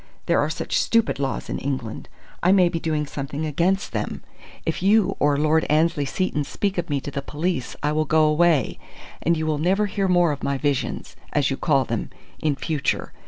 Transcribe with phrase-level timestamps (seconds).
[0.25, 2.09] There are such stupid laws in England.
[2.41, 4.23] I may be doing something against them.
[4.65, 8.23] If you or Lord Annesley Seton speak of me to the police I will go
[8.25, 8.79] away,
[9.21, 12.09] and you will never hear more of my visions as you call them
[12.39, 13.13] in future.